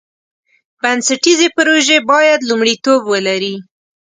[0.81, 3.55] بنسټیزې پروژې باید لومړیتوب ولري.